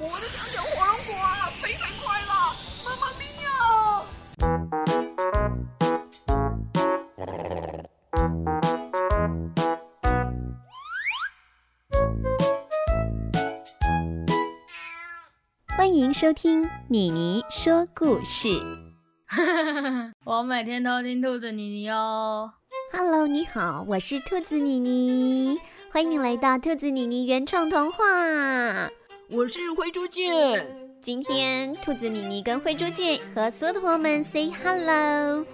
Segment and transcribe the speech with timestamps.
[0.00, 2.54] 我的香蕉火龙果啊，飞太快了，
[2.84, 3.50] 妈妈咪呀！
[15.76, 18.48] 欢迎收听妮妮说故事。
[20.24, 22.52] 我每天都听兔子妮妮哦。
[22.92, 25.58] Hello，你好，我是兔子妮妮，
[25.90, 28.04] 欢迎来到兔子妮妮原创童话。
[29.30, 35.44] 我是灰猪见，今天兔子妮妮跟灰猪见和所有的朋友们 say hello，hello，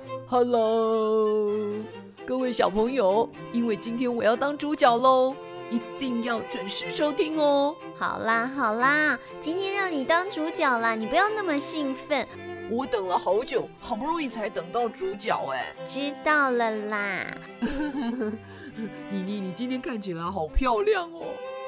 [2.24, 5.34] 各位小朋友，因为今天我要当主角喽，
[5.73, 7.74] 一定要准时收听哦。
[7.98, 12.24] 好啦好啦，今天让你当主角啦，你不要那么兴奋。
[12.70, 15.74] 我等了好久，好不容易才等到主角哎。
[15.84, 17.27] 知道了啦。
[19.10, 21.24] 妮妮，你今天看起来好漂亮哦。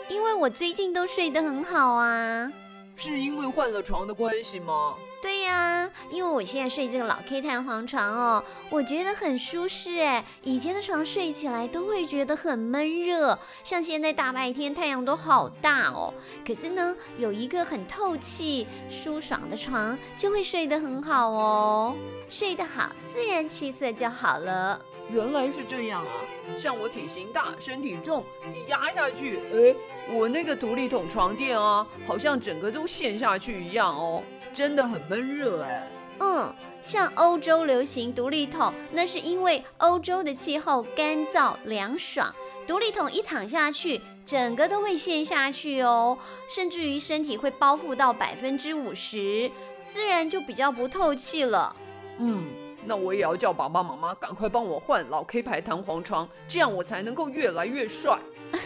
[0.09, 2.51] 因为我最近都睡得很好啊，
[2.97, 4.95] 是因为换了床的关系吗？
[5.23, 10.25] 对呀，因为我现在睡这个老 K 弹簧床哦，我觉得很舒适哎。
[10.43, 16.15] 以前的床睡起来都会觉得很闷热，像现在大白天太阳都好大哦。
[16.47, 21.97] 可是呢，有一个很透气、舒爽的床，就会睡得很好哦。
[22.29, 24.81] 睡得好，自然气色就好了。
[25.11, 26.13] 原来是这样啊！
[26.59, 29.75] 像我体型大、身体重，一压下去，哎，
[30.13, 35.89] 我那个独立筒床垫啊，好像整个都陷下去一样哦，真的很闷热哎。
[36.19, 42.35] 嗯，像欧洲流行独立筒，那是因为欧洲的气候干燥凉爽，
[42.67, 46.19] 独立筒一躺下去，整个都会陷下去哦，
[46.49, 49.51] 甚至于身体会包覆到百分之五十，
[49.85, 51.77] 自然就比较不透气了。
[52.19, 52.66] 嗯。
[52.87, 58.17] 那我也要叫爸爸妈妈赶快帮我换老 K 牌弹簧床，这样我才能够越来越帅。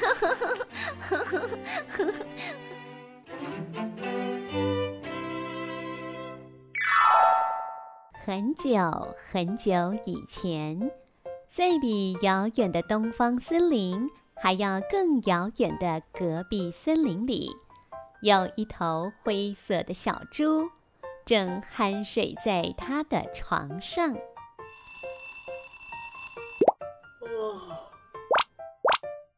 [8.27, 8.79] 很久
[9.33, 9.73] 很久
[10.05, 10.91] 以前，
[11.49, 17.51] 在比遥远的东方森林还要更遥远的隔壁森林里，
[18.23, 20.71] 有一头灰色的小猪。
[21.27, 24.17] 正酣睡在他的床上。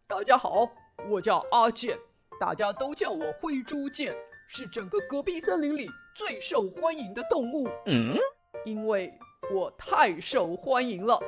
[0.07, 0.69] 大家好，
[1.09, 1.99] 我叫阿健，
[2.39, 4.15] 大家都叫我灰猪健，
[4.49, 7.69] 是整个隔壁森林里最受欢迎的动物。
[7.87, 8.17] 嗯，
[8.65, 9.13] 因为
[9.53, 11.21] 我太受欢迎了，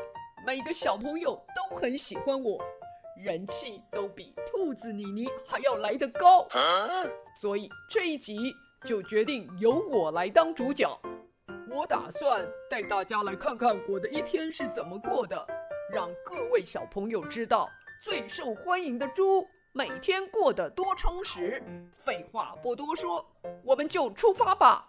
[0.47, 2.59] 每个小朋友都很喜欢我，
[3.23, 6.43] 人气都比兔子妮妮还要来得高。
[6.51, 7.05] 啊，
[7.41, 8.55] 所以这一集。
[8.85, 10.89] 就决定由我来当主角。
[11.71, 15.47] 我打算带大家来看看我的一天是怎么过的，
[15.91, 17.69] 让各位小朋友知道
[18.03, 21.63] 最受欢迎的猪每天过得多充实。
[21.97, 23.27] 废话不多说，
[23.65, 24.87] 我们就出发吧。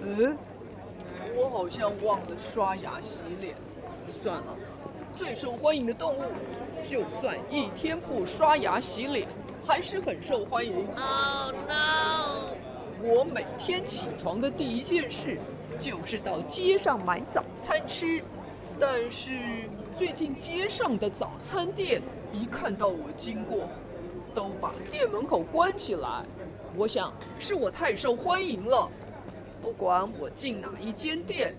[0.00, 0.36] 嗯，
[1.34, 3.54] 我好像忘了刷牙洗脸。
[4.08, 4.56] 算了，
[5.16, 6.22] 最受欢迎的动物。
[6.88, 9.26] 就算一天不刷牙洗脸，
[9.66, 10.86] 还是很受欢迎。
[10.96, 12.54] Oh no！
[13.02, 15.38] 我每天起床的第一件事
[15.80, 18.22] 就是到街上买早餐吃，
[18.78, 19.32] 但是
[19.98, 22.00] 最近街上的早餐店
[22.32, 23.68] 一看到我经过，
[24.32, 26.24] 都把店门口关起来。
[26.76, 28.88] 我想是我太受欢迎了，
[29.60, 31.54] 不管我进哪一间店，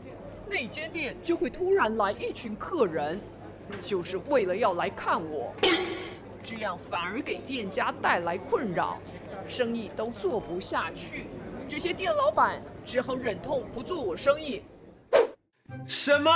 [0.50, 3.20] 那间店就会突然来一群客人。
[3.84, 5.54] 就是为了要来看我，
[6.44, 8.98] 这样反而给店家带来困扰，
[9.48, 11.28] 生意都做不下去。
[11.68, 14.64] 这些店老板只好忍痛不做我生意。
[15.86, 16.32] 什么？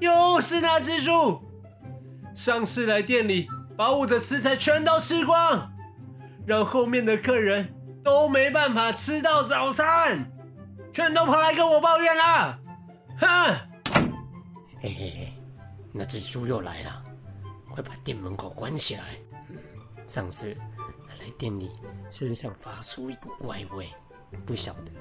[0.00, 1.40] 又是那只猪？
[2.34, 5.72] 上次来店里把我的食材全都吃光，
[6.46, 7.74] 让后面的客人
[8.04, 10.30] 都没办法吃到早餐，
[10.92, 12.58] 全都跑来跟我抱怨啦。
[13.18, 13.54] 哼！
[14.80, 15.35] 嘿嘿嘿。
[15.98, 17.04] 那只猪又来了，
[17.70, 19.16] 快把店门口关起来！
[20.06, 20.54] 上次
[21.08, 21.70] 来店里
[22.10, 23.88] 身上发出一股怪味，
[24.44, 24.92] 不晓得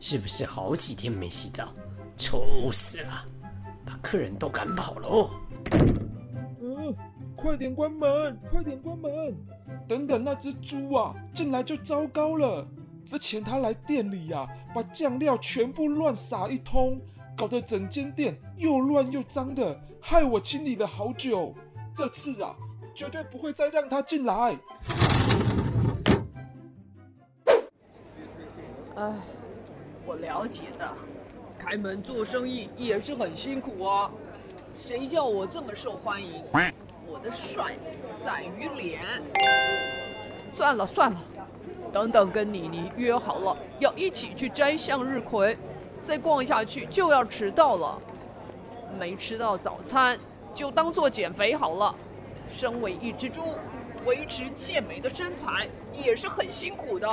[0.00, 1.68] 是不是好几天没洗澡，
[2.16, 3.26] 臭死了，
[3.84, 5.30] 把客人都赶跑了。
[6.62, 6.96] 嗯，
[7.36, 9.36] 快点关门，快点关门！
[9.86, 12.66] 等等，那只猪啊，进来就糟糕了。
[13.04, 16.98] 之前他来店里呀、啊，把酱料全部乱撒一通。
[17.38, 21.54] 搞得整间店又乱又脏的，害我清理了好久。
[21.94, 22.52] 这次啊，
[22.92, 24.58] 绝对不会再让他进来。
[28.96, 29.14] 哎，
[30.04, 30.92] 我了解的，
[31.56, 34.10] 开门做生意也是很辛苦啊。
[34.76, 36.42] 谁叫我这么受欢迎？
[37.06, 37.76] 我的帅
[38.12, 39.04] 在于脸。
[40.52, 41.22] 算了算了，
[41.92, 45.56] 等等跟妮妮约好了要一起去摘向日葵，
[46.00, 48.00] 再逛下去就要迟到了。
[48.98, 50.18] 没吃到早餐，
[50.54, 51.94] 就当做减肥好了。
[52.52, 53.54] 身为一只猪，
[54.04, 57.08] 维持健美的身材也是很辛苦的。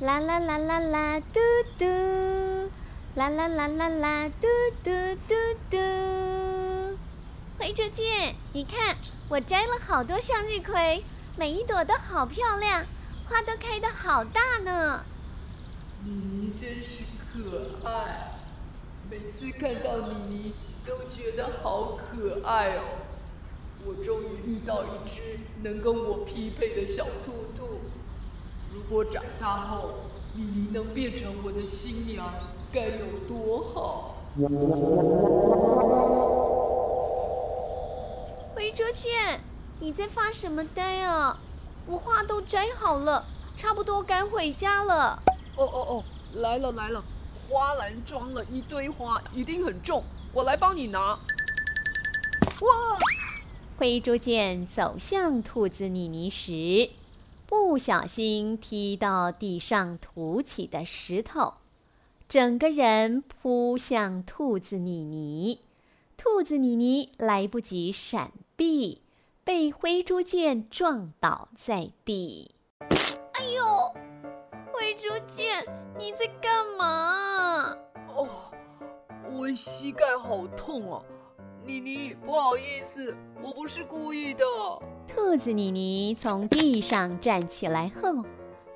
[0.00, 1.40] 啦啦啦啦啦，嘟
[1.78, 1.84] 嘟，
[3.14, 4.46] 啦啦啦啦啦，嘟
[4.82, 4.90] 嘟
[5.26, 5.34] 嘟
[5.70, 5.76] 嘟。
[7.58, 8.96] 灰猪见，你看，
[9.28, 11.02] 我摘了好多向日葵，
[11.36, 12.84] 每一朵都好漂亮，
[13.28, 15.04] 花都开得好大呢。
[16.04, 18.32] 妮妮真是可爱，
[19.10, 20.54] 每次看到妮妮
[20.86, 22.82] 都觉得好可爱哦。
[23.86, 27.80] 我终于遇到一只能跟我匹配的小兔兔。
[28.72, 29.90] 如果长大后
[30.34, 32.28] 妮妮能变成我的新娘，
[32.72, 34.16] 该有多好！
[38.54, 39.40] 灰猪见，
[39.80, 41.38] 你在发什么呆啊？
[41.86, 43.24] 我花都摘好了，
[43.56, 45.22] 差不多该回家了。
[45.56, 46.04] 哦哦哦，
[46.34, 47.04] 来了来了，
[47.48, 50.02] 花篮装了一堆花，一定很重，
[50.32, 51.18] 我来帮你拿。
[52.60, 52.98] 哇！
[53.76, 56.90] 灰猪见走向兔子妮妮时，
[57.46, 61.54] 不小心踢到地上凸起的石头，
[62.26, 65.60] 整个人扑向兔子妮妮。
[66.16, 69.02] 兔子妮妮来不及闪避，
[69.44, 72.54] 被灰猪剑撞倒在地。
[73.34, 73.94] 哎呦，
[74.72, 75.62] 灰猪剑，
[75.98, 77.76] 你在干嘛？
[78.08, 78.26] 哦，
[79.30, 81.02] 我膝盖好痛啊！
[81.62, 84.44] 妮妮，不好意思，我不是故意的。
[85.06, 88.24] 兔子妮妮从地上站起来后，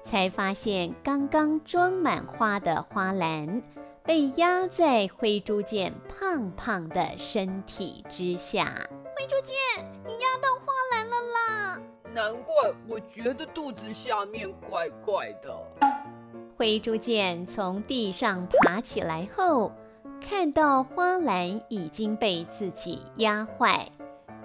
[0.02, 3.62] 才发现刚刚装满花的花篮
[4.08, 8.72] 被压在灰猪剑胖胖的身体之下。
[9.14, 9.55] 灰猪剑，
[10.06, 11.82] 你压到花篮了啦！
[12.14, 12.55] 难怪
[12.88, 15.55] 我觉得肚子下面怪怪的。
[16.56, 19.70] 灰猪剑从地上爬起来后，
[20.26, 23.93] 看到花篮已经被自己压坏，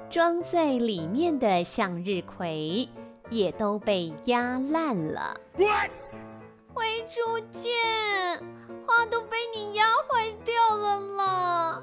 [0.09, 2.89] 装在里面的向日葵
[3.29, 5.37] 也都被压烂了。
[6.73, 7.71] 灰猪见，
[9.05, 11.81] 都被你压坏掉了啦！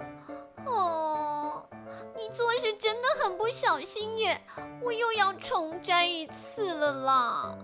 [0.66, 1.68] 哦，
[2.16, 4.40] 你做事真的很不小心耶，
[4.82, 7.58] 我又要重摘一次了啦！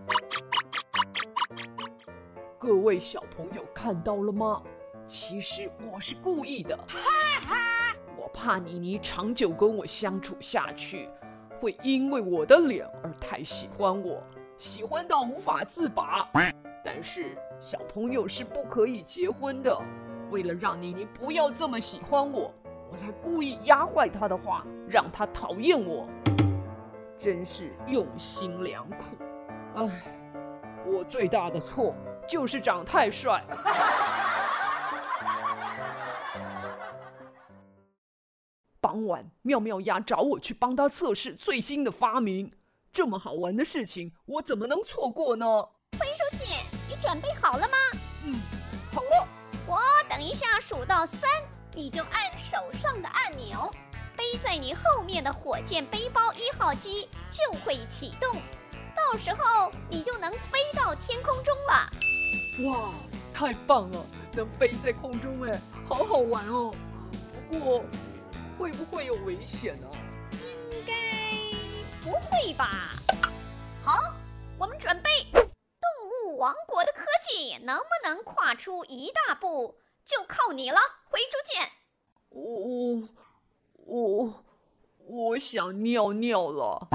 [2.59, 4.63] 各位小朋友看到了吗？
[5.07, 6.99] 其实我是故意的，哈
[7.47, 7.57] 哈
[8.17, 11.09] 我怕妮妮长久跟我相处下去，
[11.61, 14.21] 会因为我的脸而太喜欢我，
[14.59, 16.29] 喜欢到无法自拔。
[16.87, 19.77] 但是小朋友是不可以结婚的，
[20.31, 22.55] 为了让妮妮不要这么喜欢我，
[22.93, 26.09] 我才故意压坏她的花，让她讨厌我。
[27.19, 29.17] 真是用心良苦，
[29.75, 29.85] 唉，
[30.87, 31.93] 我最大的错
[32.29, 33.45] 就是长太帅。
[38.81, 42.53] 傍晚，妙妙鸭找我去帮她测试最新的发明。
[42.93, 45.47] 这么好玩的事情，我怎么能错过呢？
[47.07, 47.77] 准备好了吗？
[48.25, 48.41] 嗯，
[48.93, 49.29] 好了。
[49.65, 51.31] 我等一下数到三，
[51.73, 53.73] 你就按手上的按钮，
[54.17, 58.35] 背在你后面的火箭背包一号机就会启动，
[58.97, 61.91] 到时候你就能飞到天空中了。
[62.69, 62.91] 哇，
[63.33, 66.75] 太棒了，能飞在空中哎，好好玩哦。
[67.49, 67.85] 不过。
[68.59, 69.87] 会不会有危险呢？
[70.33, 70.95] 应该
[72.03, 72.97] 不会吧。
[73.85, 74.01] 好，
[74.57, 75.06] 我们准备。
[76.47, 81.73] 王国的科技能不能跨出一大步，就靠你了，灰猪见。
[82.29, 83.09] 我
[83.85, 84.45] 我
[85.09, 86.87] 我想尿尿了。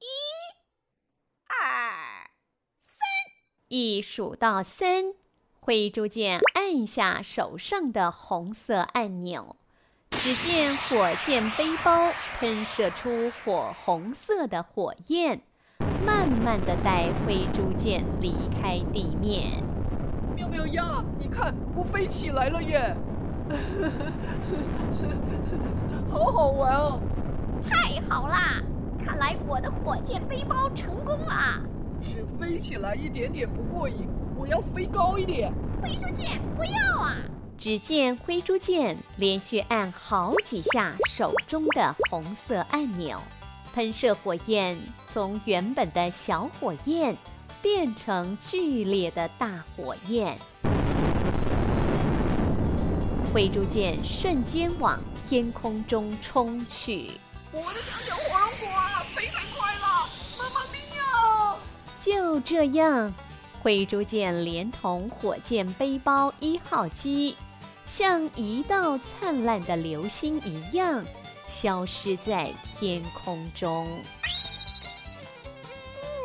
[0.00, 0.06] 一、
[1.46, 2.28] 二、
[2.80, 2.98] 三，
[3.68, 5.14] 一数到三，
[5.60, 9.56] 灰猪见按下手上的红色按钮。
[10.10, 15.46] 只见火箭背包喷射出火红色的火焰，
[16.04, 19.62] 慢慢地带灰猪剑离开地面。
[20.36, 22.96] 妙妙呀，你看，我飞起来了耶！
[26.10, 27.00] 好好玩哦！
[27.68, 28.62] 太好啦！
[29.02, 31.60] 看来我的火箭背包成功了。
[32.02, 35.52] 是飞起来一点点不过瘾，我要飞高一点。
[35.82, 37.16] 灰猪剑，不要啊！
[37.56, 43.18] 只见灰猪剑连续按好几下手中的红色按钮，
[43.74, 47.16] 喷射火焰从原本的小火焰
[47.60, 50.38] 变成剧烈的大火焰。
[53.32, 57.10] 灰猪剑瞬间往天空中冲去。
[57.50, 61.56] 我的小小火龙果啊，飞太快了，妈妈咪呀！
[61.98, 63.12] 就这样，
[63.60, 67.36] 灰猪剑连同火箭背包一号机，
[67.86, 71.04] 像一道灿烂的流星一样，
[71.54, 73.88] 消失在天空中。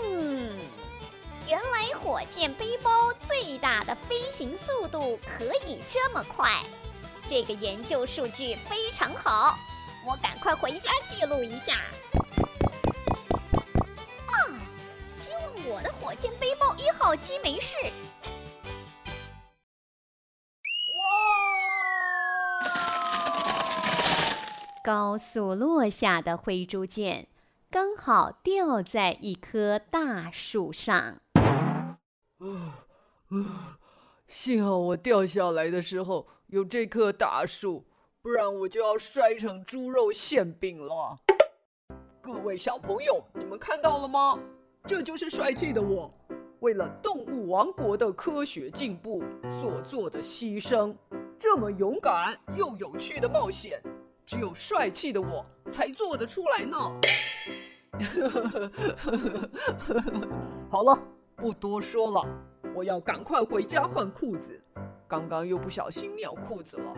[0.04, 0.58] 嗯，
[1.48, 6.64] 原来火箭背包最大的飞行速度可以这么快，
[7.28, 9.56] 这个研究数据非常好，
[10.04, 11.76] 我赶快回家记录一下。
[14.26, 14.34] 啊，
[15.14, 17.76] 希望我的火箭背包一号机没事。
[24.90, 27.28] 高速落下的灰猪箭
[27.70, 31.18] 刚好掉在一棵大树上。
[34.28, 37.86] 幸好我掉下来的时候有这棵大树，
[38.24, 41.20] 不然我就要摔成猪肉馅饼了。
[42.20, 44.40] 各位小朋友，你们看到了吗？
[44.88, 46.12] 这就是帅气的我，
[46.62, 50.96] 为了动物王国的科学进步所做的牺牲。
[51.38, 53.80] 这么勇敢又有趣的冒险，
[54.30, 56.78] 只有帅气的我才做得出来呢。
[60.70, 60.96] 好了。
[61.36, 62.24] 不多说了，
[62.76, 64.62] 我要赶快回家换裤子。
[65.08, 66.94] 刚刚又不小心尿裤子了，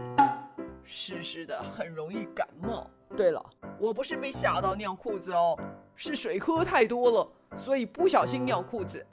[0.83, 2.89] 湿湿的很容易感冒。
[3.15, 3.45] 对了，
[3.79, 5.55] 我不是被吓到尿裤子哦，
[5.95, 9.05] 是水喝太多了，所以不小心尿裤子。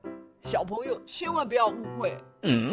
[0.44, 2.16] 小朋友千万不要误会。
[2.44, 2.72] 嗯，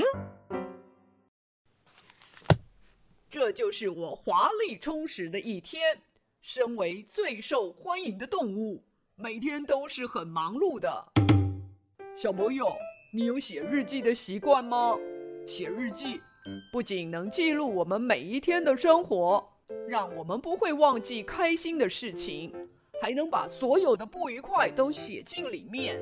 [3.46, 5.96] 这就是我华丽充实的一天。
[6.42, 8.82] 身为最受欢迎的动物，
[9.16, 11.06] 每天都是很忙碌的。
[12.16, 12.76] 小朋友，
[13.14, 14.98] 你有写日记的习惯吗？
[15.46, 16.20] 写日记
[16.72, 19.48] 不仅能记录我们每一天的生活，
[19.88, 22.52] 让我们不会忘记开心的事情，
[23.00, 26.02] 还能把所有的不愉快都写进里面。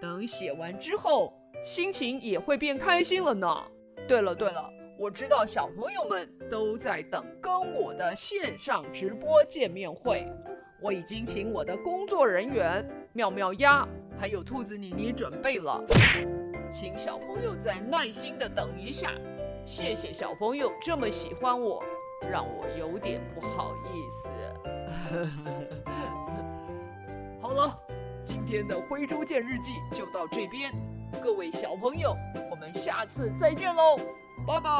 [0.00, 3.64] 等写完之后，心情也会变开心了呢。
[4.06, 10.26] 对了对了，我知道小朋友们都在等跟我的线上直播见面会。
[10.80, 13.86] 我已经请我的工作人员妙妙鸭
[14.18, 15.80] 还有兔子妮妮准备了，
[16.68, 19.12] 请小朋友再耐心的等一下。
[19.64, 21.80] 谢谢小朋友这么喜欢我，
[22.28, 24.28] 让我有点不好意思。
[27.40, 27.78] 好了，
[28.24, 30.72] 今天的灰猪见日记就到这边，
[31.22, 32.16] 各位小朋友，
[32.50, 33.96] 我们下次再见喽，
[34.48, 34.70] 拜拜。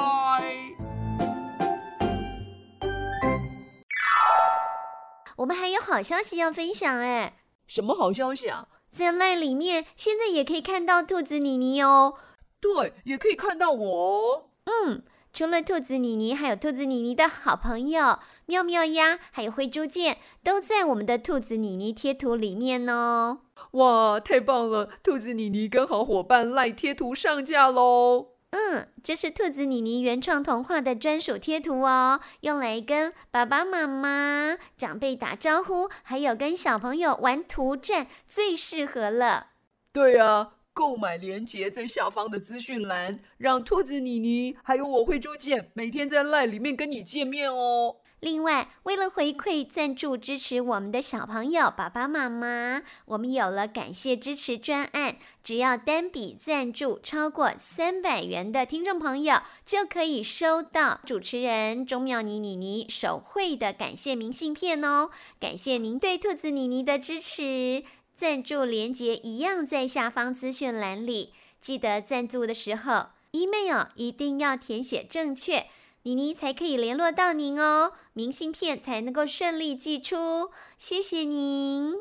[5.37, 7.35] 我们还有好消息要分享哎！
[7.67, 8.67] 什么好消息啊？
[8.91, 12.15] 在 LINE 里面现在也可以看到兔子妮妮哦。
[12.59, 14.45] 对，也可以看到我哦。
[14.65, 15.03] 嗯，
[15.35, 23.41] 除了兔子妮妮，还有兔子妮妮的好朋友妙妙鸭，还有灰猪剑，都在我们的兔子妮妮贴图里面哦。
[23.73, 24.89] 哇，太棒了！
[25.03, 28.38] 兔子妮妮跟好伙伴 LINE 贴图上架喽。
[28.51, 39.49] 嗯，这是兔子妮妮原创童话的专属贴图哦，用来跟爸爸妈妈、长辈打招呼，还有跟小朋友玩图战，最适合了。
[39.93, 47.97] 对啊，购买链接在下方的资讯栏，让兔子妮妮还有我会猪剑每天在 LINE 里面跟你见面哦。
[48.21, 55.17] 另外，为了回馈赞助支持我们的小朋友、爸爸妈妈，我们有了感谢支持专案。
[55.45, 65.11] 只要单笔赞助超过三百元的听众朋友，就可以收到主持人钟妙妮妮妮手绘的感谢明信片哦。
[65.39, 67.85] 感谢您对兔子妮妮的支持，
[68.17, 71.33] 赞助连接一样在下方资讯栏里。
[71.61, 75.67] 记得赞助的时候，email 一定要填写正确。
[76.05, 80.51] 妮妮才可以联络到您哦，明信片才能够顺利寄出。
[80.79, 81.93] 谢谢您，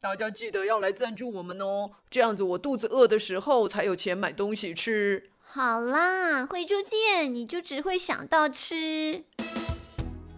[0.00, 5.30] 大家记得要来赞助我们哦，这样子我肚子饿的时候才有钱买东西吃。
[5.40, 9.24] 好啦，灰猪见，你就只会想到吃。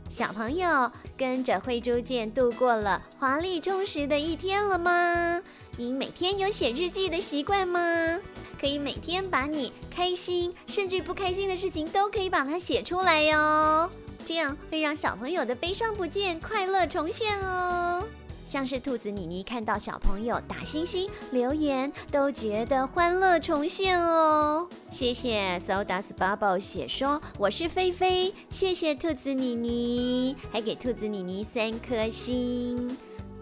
[0.08, 5.42] 小朋友跟着灰猪见度过了华丽充实的一天了吗？
[5.76, 8.18] 您每天有写日记的习惯吗？
[8.60, 13.88] 可以每天把你开心甚至不开心的事情都可以把它写出来哟，
[14.26, 18.04] 这样会让小朋友的悲伤不见，快乐重现哦。
[18.44, 24.66] 像是兔子妮妮看到小朋友打星星留言，都觉得欢乐重现哦。
[24.90, 32.96] 谢谢 Sodas Bubble 写说我是菲菲，谢谢兔子妮妮，还给兔子妮妮三颗星，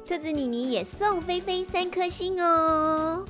[0.04, 3.24] 兔子妮妮也送菲菲三颗星哦。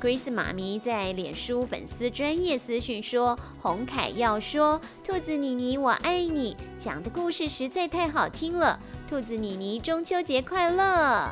[0.00, 8.78] Grace 妈咪在脸书粉丝专业私讯说：“洪凯要说，兔子妮妮我爱你，讲的故事实在太好听了。
[9.08, 11.28] 兔子妮妮中秋节快乐！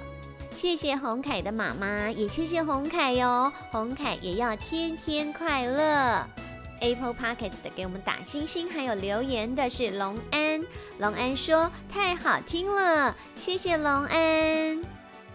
[0.51, 3.53] 谢谢洪凯的妈妈，也谢谢洪凯哟。
[3.71, 6.27] 洪凯也要天天快乐。
[6.81, 10.61] Apple Podcast 的给我们打星星，还有留言的是龙安。
[10.99, 14.83] 龙安说太好听了，谢谢龙安。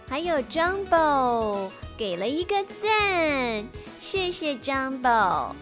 [0.06, 1.70] 还有 Jumbo。”
[2.02, 3.64] 给了一个赞，
[4.00, 5.52] 谢谢 Jumbo。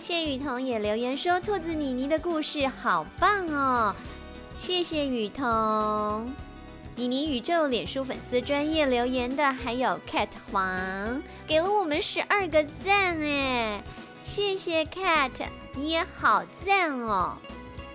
[0.00, 3.94] 谢雨桐也留言说：“兔子妮妮的故事好棒哦！”
[4.58, 6.28] 谢谢雨桐。
[6.96, 13.80] 妮妮宇宙脸书粉丝专业留言的还有 Cat 黄，给了我们十二个赞哎！
[14.24, 15.30] 谢谢 Cat，
[15.76, 17.38] 你也好赞哦。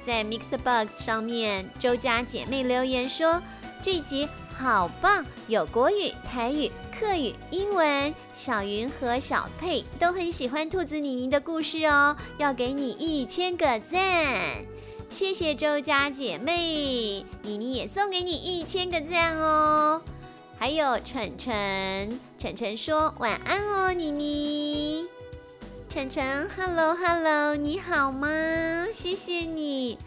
[0.05, 3.41] 在 Mixbox 上面，周家姐妹留言说
[3.83, 13.99] ：“这集好棒，有国语、台语。”客语、英文，小云和小佩都很喜欢兔子妮妮的故事哦，要给你一千个赞，
[15.09, 20.01] 谢谢周家姐妹，妮妮也送给你一千个赞哦。
[20.57, 25.05] 还有晨晨，晨晨说晚安哦，妮妮。
[25.89, 28.29] 晨晨，Hello Hello，你好吗？
[28.93, 29.97] 谢谢你。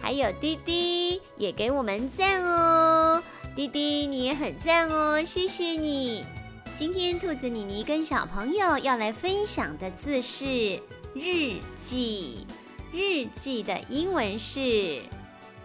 [0.00, 3.20] 还有滴滴也给我们赞哦。
[3.58, 6.24] 弟弟，你也很赞哦，谢谢你。
[6.76, 10.80] 今天兔子妮妮跟小朋友要来分享的字是
[11.12, 12.46] 日记，
[12.92, 15.00] 日记的英文是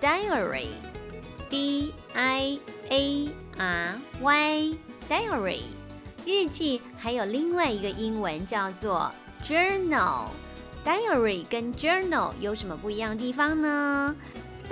[0.02, 2.58] diary，d i
[2.90, 5.62] a r y，diary。
[6.26, 9.12] 日记还有另外一个英文叫做
[9.44, 10.30] journal。
[10.84, 14.16] diary 跟 journal 有什么不一样的地方呢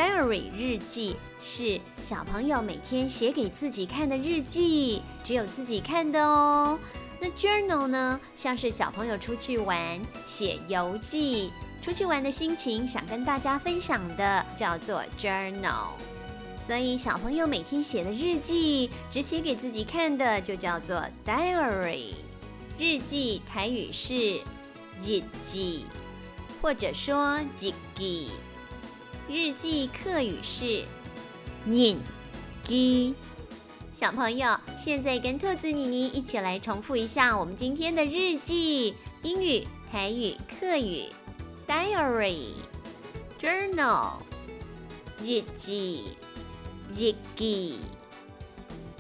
[0.02, 1.16] ？diary 日记。
[1.44, 6.78] 是小朋友每天写给自己看的日记，只有自己看的哦。
[7.20, 8.20] 那 journal 呢？
[8.36, 15.88] 像是小朋友出去玩写游记，出去玩的心情想跟大家分享的，叫做 journal。
[16.56, 22.14] 所以小朋友每天写的日记，只写给自己看的，就叫做 diary。
[22.78, 24.42] 日记台语是
[25.04, 25.86] 日记，
[26.62, 28.30] 或者说日记。
[29.32, 30.84] 日记客语是。
[31.64, 31.96] 念
[32.68, 33.14] 记，
[33.94, 41.06] 小朋友，现在跟兔子妮妮一起来重复一下我们今天的日记：英语、台语、客语
[41.68, 42.48] ，diary、
[43.40, 44.14] journal、
[45.22, 46.06] 日记、
[46.92, 47.78] 日记、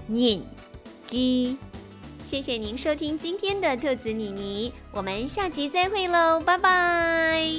[0.05, 0.39] 念
[1.07, 1.57] 记。
[2.23, 7.49] 谢谢您收听今天的兔子妮妮，我们下集再会喽，拜拜。